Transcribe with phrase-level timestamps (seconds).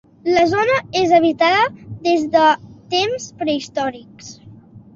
[0.35, 1.67] La zona és habitada
[2.09, 2.47] des de
[2.97, 4.35] temps prehistòrics.